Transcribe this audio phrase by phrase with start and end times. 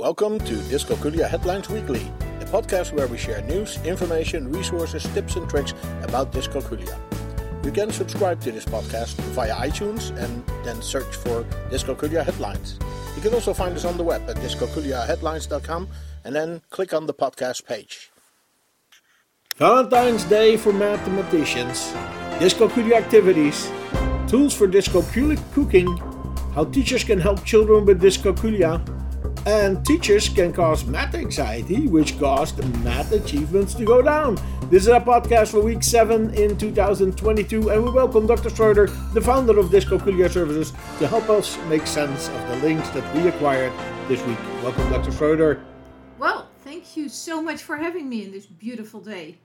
[0.00, 2.10] Welcome to Dyscalculia Headlines Weekly,
[2.40, 6.98] a podcast where we share news, information, resources, tips, and tricks about dyscalculia.
[7.62, 12.78] You can subscribe to this podcast via iTunes and then search for Dyscalculia Headlines.
[13.14, 15.88] You can also find us on the web at dyscalculiaheadlines.com
[16.24, 18.10] and then click on the podcast page.
[19.58, 21.92] Valentine's Day for mathematicians,
[22.40, 23.70] dyscalculia activities,
[24.26, 25.94] tools for dyscalculic cooking,
[26.54, 28.80] how teachers can help children with dyscalculia,
[29.46, 34.38] and teachers can cause math anxiety, which caused math achievements to go down.
[34.68, 38.50] This is our podcast for week 7 in 2022, and we welcome Dr.
[38.50, 43.14] Schroeder, the founder of Dyscalculia Services, to help us make sense of the links that
[43.14, 43.72] we acquired
[44.08, 44.38] this week.
[44.62, 45.10] Welcome, Dr.
[45.10, 45.64] Schroeder.
[46.18, 49.38] Well, thank you so much for having me in this beautiful day.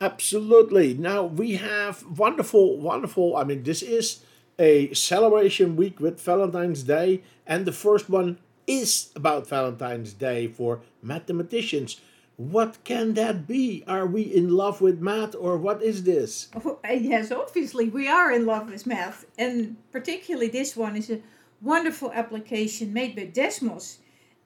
[0.00, 0.94] Absolutely.
[0.94, 3.36] Now we have wonderful, wonderful.
[3.36, 4.24] I mean, this is
[4.58, 8.38] a celebration week with Valentine's Day, and the first one
[8.68, 12.00] is about Valentine's Day for mathematicians.
[12.36, 13.82] What can that be?
[13.88, 16.48] Are we in love with math or what is this?
[16.54, 21.20] Oh, yes, obviously we are in love with math, and particularly this one is a
[21.60, 23.96] wonderful application made by Desmos,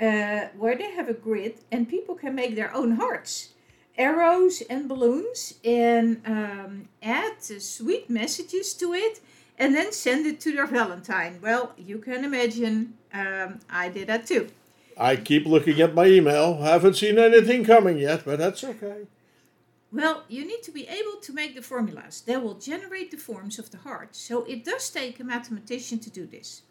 [0.00, 3.54] uh, where they have a grid and people can make their own hearts
[4.00, 9.20] arrows and balloons and um, add sweet messages to it
[9.60, 11.38] and then send it to their Valentine.
[11.40, 14.48] Well, you can imagine um, I did that too.
[14.96, 16.56] I keep looking at my email.
[16.56, 19.06] Haven't seen anything coming yet, but that's okay.
[19.92, 22.22] Well, you need to be able to make the formulas.
[22.22, 24.16] They will generate the forms of the heart.
[24.16, 26.62] So it does take a mathematician to do this.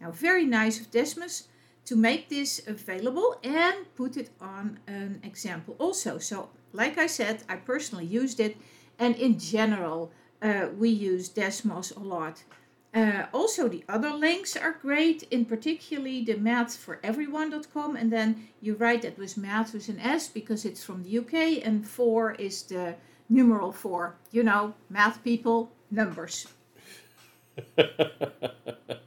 [0.00, 1.44] Now, very nice of Desmos
[1.84, 6.18] to make this available and put it on an example also.
[6.18, 8.56] So like I said, I personally used it,
[8.98, 10.10] and in general,
[10.44, 12.44] uh, we use Desmos a lot.
[12.94, 19.02] Uh, also, the other links are great, in particularly the mathforeveryone.com, and then you write
[19.02, 22.94] that with math with an S because it's from the UK, and four is the
[23.28, 24.14] numeral four.
[24.30, 26.46] You know, math people, numbers.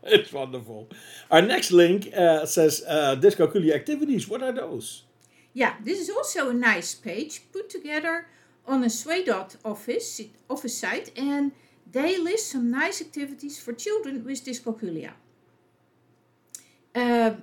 [0.03, 0.89] it's wonderful.
[1.31, 4.27] Our next link uh, says uh, Dyscalculia activities.
[4.27, 5.03] What are those?
[5.53, 8.27] Yeah, this is also a nice page put together
[8.67, 11.51] on a Swaydot office, office site and
[11.91, 15.11] they list some nice activities for children with dyscalculia.
[16.93, 17.35] Uh,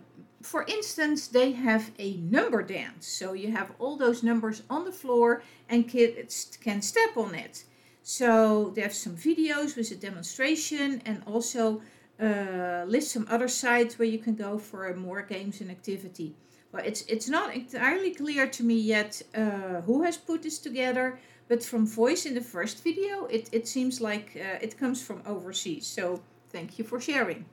[0.43, 3.07] for instance, they have a number dance.
[3.07, 7.65] So you have all those numbers on the floor and kids can step on it.
[8.03, 11.81] So they have some videos with a demonstration and also
[12.21, 16.35] uh, list some other sites where you can go for more games and activity.
[16.73, 21.19] Well, it's it's not entirely clear to me yet uh, who has put this together,
[21.49, 25.23] but from voice in the first video, it, it seems like uh, it comes from
[25.27, 25.87] overseas.
[25.87, 26.21] So
[26.51, 27.45] thank you for sharing.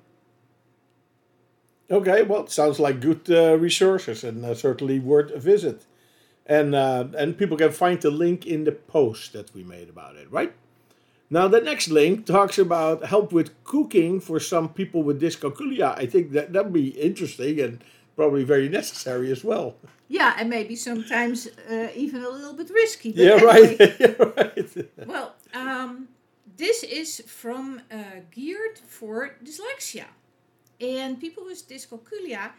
[1.90, 5.86] Okay, well, sounds like good uh, resources and uh, certainly worth a visit.
[6.46, 10.16] And uh, and people can find the link in the post that we made about
[10.16, 10.54] it, right?
[11.34, 15.98] Now the next link talks about help with cooking for some people with dyscalculia.
[15.98, 17.82] I think that that'd be interesting and
[18.18, 19.76] probably very necessary as well.
[20.10, 23.12] Yeah, and maybe sometimes uh, even a little bit risky.
[23.12, 23.78] Yeah, anyway.
[23.80, 23.96] right.
[24.00, 25.08] yeah, right.
[25.08, 26.10] well, um,
[26.58, 30.08] this is from uh, geared for dyslexia,
[30.82, 32.52] and people with dyscalculia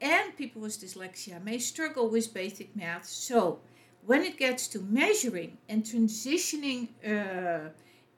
[0.00, 3.04] and people with dyslexia may struggle with basic math.
[3.04, 3.60] So,
[4.06, 7.68] when it gets to measuring and transitioning uh, uh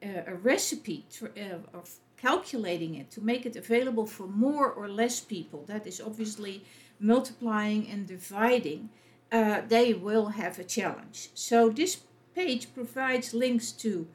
[0.03, 5.65] a recipe uh, of calculating it to make it available for more or less people,
[5.67, 6.65] that is obviously
[6.99, 8.89] multiplying and dividing,
[9.33, 11.31] uh, they will have a challenge.
[11.34, 12.03] So this
[12.34, 14.07] page provides links to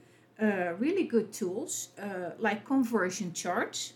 [0.42, 3.94] uh, really good tools uh, like conversion charts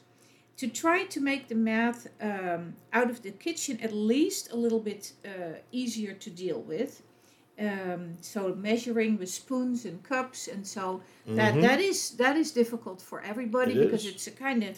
[0.58, 4.80] to try to make the math um, out of the kitchen at least a little
[4.80, 7.02] bit uh, easier to deal with.
[7.58, 11.38] Um, so measuring with spoons and cups and so mm-hmm.
[11.38, 14.12] that that is that is difficult for everybody it because is.
[14.14, 14.78] it's a kind of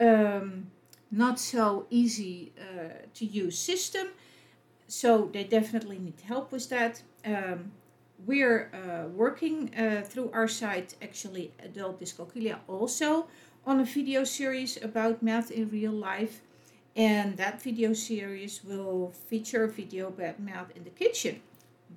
[0.00, 0.66] um,
[1.10, 4.08] not so easy uh, to use system.
[4.86, 7.02] So they definitely need help with that.
[7.24, 7.72] Um,
[8.26, 13.26] we're uh, working uh, through our site, actually, Adult Dyscalculia, also
[13.66, 16.40] on a video series about math in real life.
[16.96, 21.40] And that video series will feature a video about math in the kitchen,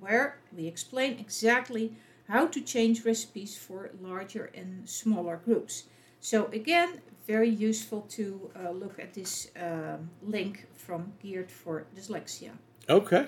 [0.00, 1.94] where we explain exactly
[2.28, 5.84] how to change recipes for larger and smaller groups.
[6.20, 12.52] So again, very useful to uh, look at this um, link from Geared for Dyslexia.
[12.88, 13.26] Okay,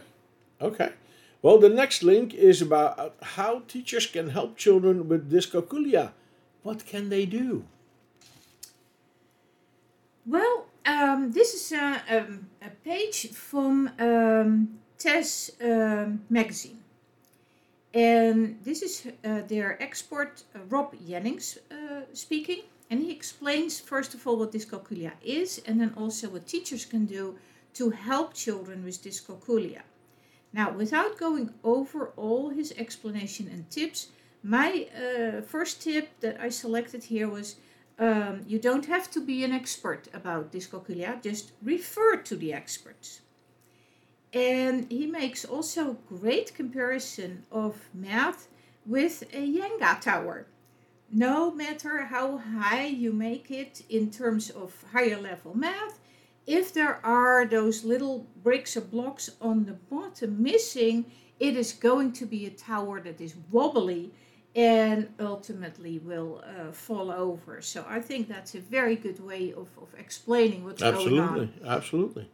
[0.60, 0.92] okay.
[1.42, 6.12] Well, the next link is about how teachers can help children with dyscalculia.
[6.62, 7.64] What can they do?
[10.26, 13.90] Well, um, this is a, um, a page from
[14.96, 16.78] um, TES um, magazine.
[17.94, 22.62] And this is uh, their expert, uh, Rob Jennings, uh, speaking.
[22.90, 27.06] And he explains, first of all, what dyscalculia is, and then also what teachers can
[27.06, 27.36] do
[27.74, 29.82] to help children with dyscalculia.
[30.52, 34.08] Now, without going over all his explanation and tips,
[34.42, 37.56] my uh, first tip that I selected here was
[37.98, 43.20] um, you don't have to be an expert about dyscalculia, just refer to the experts.
[44.36, 48.48] And he makes also great comparison of math
[48.84, 50.46] with a Jenga tower.
[51.10, 55.98] No matter how high you make it in terms of higher level math,
[56.46, 61.06] if there are those little bricks or blocks on the bottom missing,
[61.40, 64.12] it is going to be a tower that is wobbly
[64.54, 67.62] and ultimately will uh, fall over.
[67.62, 71.40] So I think that's a very good way of, of explaining what's absolutely, going on.
[71.40, 72.30] Absolutely, absolutely.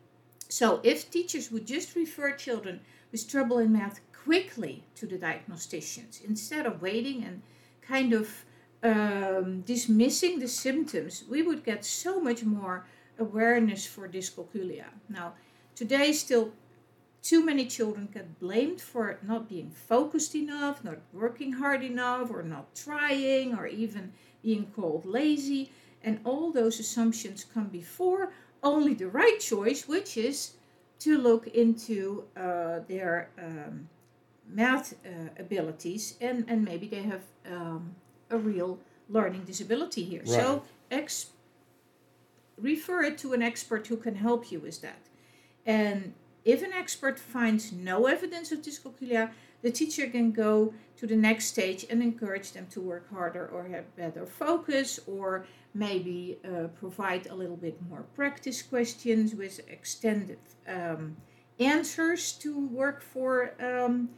[0.53, 6.23] So if teachers would just refer children with trouble in math quickly to the diagnosticians
[6.23, 7.41] instead of waiting and
[7.81, 8.45] kind of
[8.83, 12.85] um, dismissing the symptoms, we would get so much more
[13.19, 14.89] awareness for dyscalculia.
[15.09, 15.33] Now,
[15.75, 16.53] today, still
[17.23, 22.43] too many children get blamed for not being focused enough, not working hard enough, or
[22.43, 24.13] not trying, or even
[24.43, 25.71] being called lazy.
[26.05, 30.53] And all those assumptions come before only the right choice, which is
[31.01, 33.89] to look into uh, their um,
[34.49, 37.95] math uh, abilities and, and maybe they have um,
[38.31, 38.79] a real
[39.09, 40.21] learning disability here.
[40.21, 40.29] Right.
[40.29, 41.31] So, ex-
[42.59, 45.03] refer it to an expert who can help you with that.
[45.67, 49.31] And if an expert finds no evidence of dyscalculia,
[49.63, 53.65] the teacher can go to the next stage and encourage them to work harder or
[53.69, 60.39] have better focus or maybe uh, provide a little bit more practice questions with extended
[60.69, 61.17] um,
[61.59, 63.55] answers to work for.
[63.61, 64.11] Um,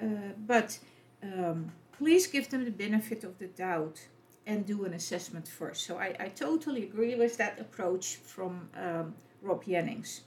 [0.00, 0.78] uh, but
[1.22, 4.00] um, please give them the benefit of the doubt
[4.46, 5.86] and do an assessment first.
[5.86, 10.22] So I, I totally agree with that approach from um, Rob Jennings.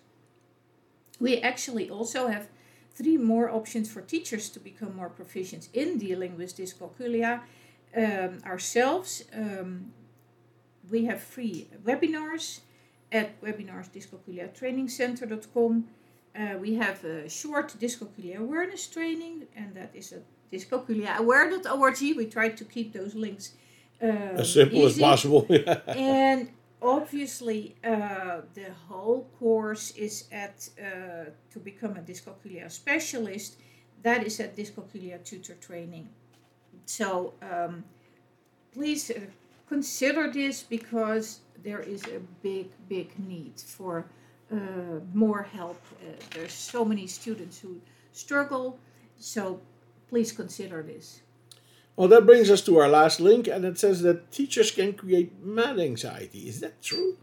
[1.19, 2.47] We actually also have
[2.95, 7.41] three more options for teachers to become more proficient in dealing with dyscalculia
[7.95, 9.23] um, ourselves.
[9.33, 9.91] Um,
[10.89, 12.61] we have free webinars
[13.11, 15.87] at webinarsdyscalculiatrainingcenter.com.
[16.35, 22.01] Uh, we have a short dyscalculia awareness training, and that is at dyscalculiaaware.org.
[22.17, 23.53] We try to keep those links
[24.01, 25.03] uh, as simple easy.
[25.03, 25.45] as possible.
[25.87, 26.49] and
[26.83, 33.57] obviously, uh, the whole course is at uh, to become a dyscalculia specialist.
[34.03, 36.09] That is at dyscalculia tutor training.
[36.85, 37.83] So um,
[38.73, 39.19] please uh,
[39.67, 44.05] consider this because there is a big, big need for
[44.51, 44.55] uh,
[45.13, 45.81] more help.
[46.01, 47.79] Uh, there's so many students who
[48.11, 48.77] struggle,
[49.17, 49.59] so
[50.09, 51.21] please consider this.
[51.95, 55.43] Well, that brings us to our last link, and it says that teachers can create
[55.43, 56.47] math anxiety.
[56.47, 57.17] Is that true?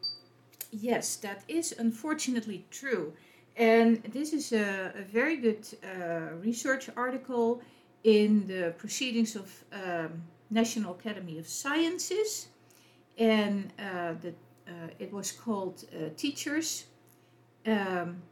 [0.70, 3.12] Yes, that is unfortunately true.
[3.56, 7.61] And this is a, a very good uh, research article
[8.05, 12.49] in the Proceedings of um, National Academy of Sciences.
[13.19, 14.32] And uh, the,
[14.69, 16.87] uh, it was called uh, Teachers.
[17.67, 18.22] Um,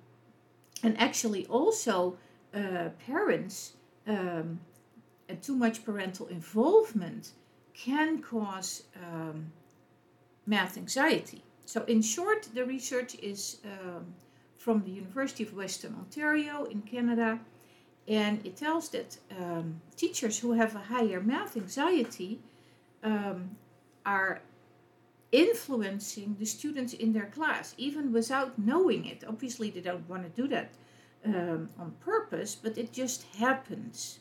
[0.85, 2.17] and actually, also,
[2.55, 3.75] uh, parents
[4.07, 4.61] um,
[5.29, 7.33] and too much parental involvement
[7.75, 9.53] can cause um,
[10.47, 11.43] math anxiety.
[11.65, 14.15] So, in short, the research is um,
[14.57, 17.39] from the University of Western Ontario in Canada,
[18.09, 22.41] and it tells that um, teachers who have a higher math anxiety
[23.05, 23.57] um,
[24.07, 24.41] are
[25.31, 29.25] influencing the students in their class, even without knowing it.
[29.29, 30.71] Obviously, they don't want to do that
[31.25, 34.21] um, on purpose, but it just happens.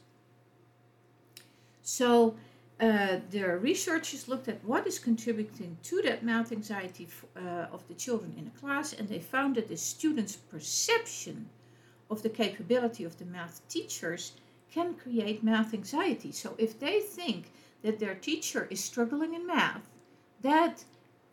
[1.88, 2.36] So
[2.82, 7.94] uh, the researchers looked at what is contributing to that math anxiety uh, of the
[7.94, 11.50] children in a class, and they found that the students' perception
[12.10, 14.34] of the capability of the math teachers
[14.70, 16.34] can create math anxiety.
[16.34, 17.54] So if they think
[17.84, 19.88] that their teacher is struggling in math,
[20.42, 20.84] that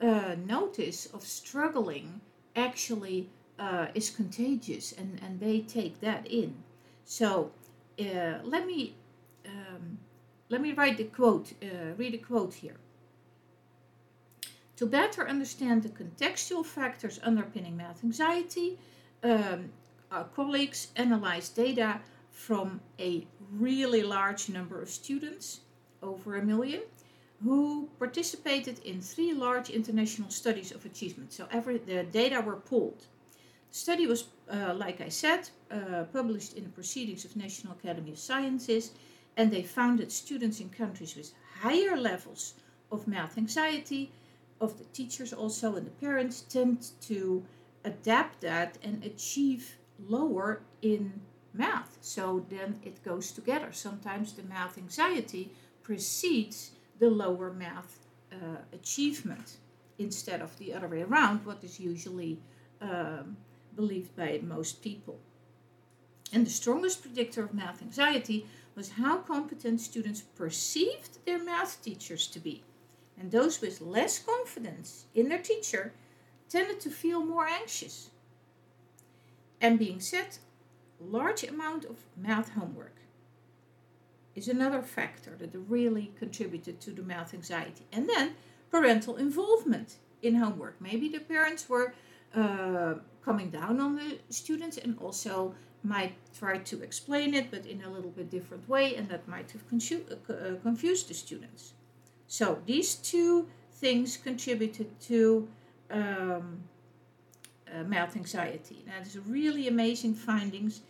[0.01, 2.21] uh, notice of struggling
[2.55, 6.55] actually uh, is contagious, and, and they take that in.
[7.05, 7.51] So
[7.99, 8.95] uh, let me
[9.47, 9.99] um,
[10.49, 12.77] let me write the quote, uh, read a quote here.
[14.77, 18.79] To better understand the contextual factors underpinning math anxiety,
[19.23, 19.71] um,
[20.11, 25.61] our colleagues analyzed data from a really large number of students,
[26.03, 26.83] over a million,
[27.43, 31.33] who participated in three large international studies of achievement.
[31.33, 33.07] So every the data were pooled.
[33.71, 38.13] The study was, uh, like I said, uh, published in the Proceedings of National Academy
[38.13, 38.93] of Sciences,
[39.37, 42.55] and they found that students in countries with higher levels
[42.91, 44.12] of math anxiety,
[44.61, 47.45] of the teachers also and the parents, tend to
[47.85, 49.76] adapt that and achieve
[50.09, 51.21] lower in
[51.53, 51.99] math.
[52.00, 53.69] So then it goes together.
[53.73, 59.59] Sometimes the math anxiety precedes the lower math uh, achievement
[59.99, 62.41] instead of the other way around, what is usually
[62.81, 63.37] um,
[63.76, 65.19] believed by most people.
[66.33, 72.26] And the strongest predictor of math anxiety was how competent students perceived their math teachers
[72.28, 72.62] to be.
[73.19, 75.93] And those with less confidence in their teacher
[76.49, 78.11] tended to feel more anxious.
[79.61, 80.38] And being said,
[81.00, 82.97] large amount of math homework
[84.35, 87.87] is another factor that really contributed to the math anxiety.
[87.93, 88.35] And then
[88.71, 90.81] parental involvement in homework.
[90.81, 91.95] Maybe the parents were
[92.35, 95.54] uh, coming down on the students and also
[95.85, 99.50] might try to explain it, but in a little bit different way, and that might
[99.53, 101.75] have uh, confused the students.
[102.26, 105.47] So these two things contributed to
[105.91, 106.61] um,
[107.73, 108.83] uh, math anxiety.
[108.87, 110.81] Now, there's really amazing findings,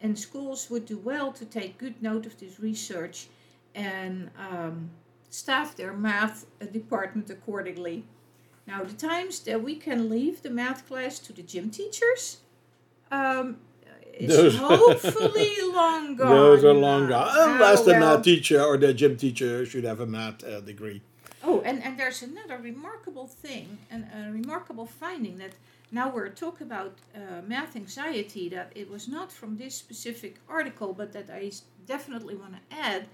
[0.00, 3.26] and schools would do well to take good note of this research
[3.74, 4.90] and um,
[5.30, 8.04] staff their math department accordingly.
[8.66, 12.38] Now, the times that we can leave the math class to the gym teachers
[13.10, 13.58] um,
[14.20, 16.30] hopefully long gone.
[16.30, 17.28] Those are long gone.
[17.32, 18.16] Unless the well.
[18.16, 21.02] math teacher or the gym teacher should have a math uh, degree.
[21.42, 25.52] Oh, and, and there's another remarkable thing, and a remarkable finding that
[25.90, 30.94] now we're talking about uh, math anxiety, that it was not from this specific article,
[30.94, 31.52] but that I
[31.86, 33.06] definitely want to add,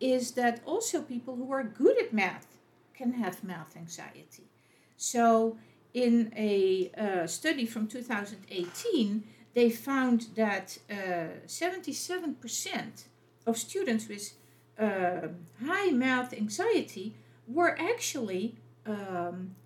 [0.00, 2.46] is that also people who are good at math
[2.92, 4.50] can have math anxiety.
[4.96, 5.56] So,
[5.94, 9.24] in a uh, study from 2018,
[9.56, 10.94] they found that uh,
[11.46, 13.04] 77%
[13.46, 14.34] of students with
[14.78, 15.28] uh,
[15.64, 17.14] high math anxiety
[17.48, 19.56] were actually um,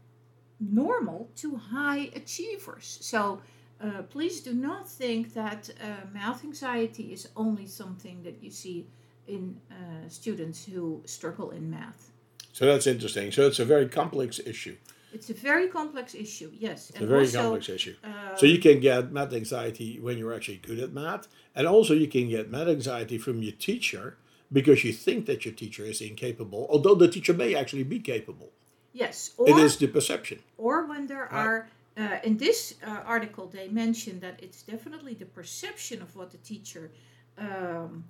[0.61, 2.99] normal to high achievers.
[3.01, 3.43] So
[3.83, 8.87] uh, please do not think that uh, math anxiety is only something that you see
[9.27, 12.13] in uh, students who struggle in math.
[12.53, 13.33] So that's interesting.
[13.33, 14.77] So it's a very complex issue.
[15.13, 16.91] It's a very complex issue, yes.
[16.91, 17.97] It's a very complex issue.
[18.05, 21.95] uh, So you can get math anxiety when you're actually good at math, and also
[21.95, 24.17] you can get math anxiety from your teacher
[24.53, 28.51] because you think that your teacher is incapable, although the teacher may actually be capable.
[28.93, 30.39] yes, or it is the perception.
[30.59, 31.47] or when there Right.
[31.47, 36.29] are uh, in this uh, article they mention that it's definitely the perception of what
[36.31, 36.91] the teacher
[37.39, 38.05] um,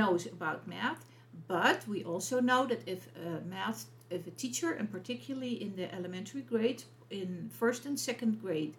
[0.00, 1.04] knows about math
[1.48, 3.80] but we also know that if uh, math
[4.12, 8.74] if a teacher and particularly in the elementary grade in first and second grade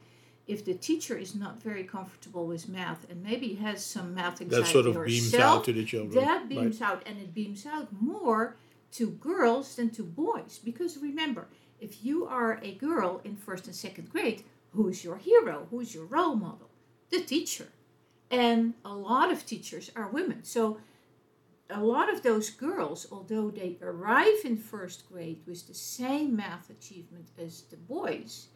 [0.46, 4.64] if the teacher is not very comfortable with math and maybe has some math anxiety
[4.66, 6.24] That sort of beams out to the children.
[6.26, 8.56] that beams out and it beams out more
[8.94, 10.60] to girls than to boys.
[10.64, 11.48] Because remember
[11.80, 15.68] if you are a girl in first and second grade who's your hero?
[15.70, 16.70] Who's your role model?
[17.12, 17.68] The teacher.
[18.32, 20.44] And a lot of teachers are women.
[20.44, 20.78] So
[21.70, 26.70] a lot of those girls although they arrive in first grade with the same math
[26.70, 28.48] achievement as the boys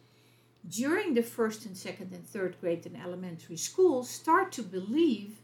[0.68, 5.40] during the first and second and third grade in elementary school start to believe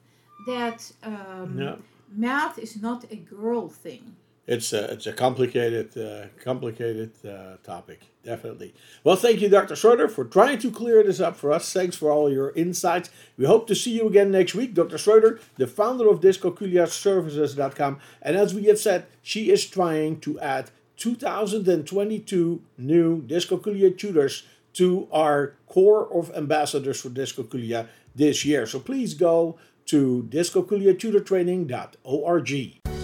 [0.46, 1.76] that um, Yeah.
[2.10, 4.16] math is not a girl thing.
[4.46, 8.74] It's a, it's a complicated, uh, complicated uh, topic, definitely.
[9.02, 9.74] Well, thank you, Dr.
[9.74, 11.72] Schroeder, for trying to clear this up for us.
[11.72, 13.08] Thanks for all your insights.
[13.38, 14.74] We hope to see you again next week.
[14.74, 14.98] Dr.
[14.98, 18.00] Schroeder, the founder of DyscalculiaServices.com.
[18.20, 24.42] And as we have said, she is trying to add 2022 new Dyscalculia tutors
[24.74, 28.66] to our corps of ambassadors for Dyscalculia this year.
[28.66, 33.03] So please go to dyscalculiatutortraining.org.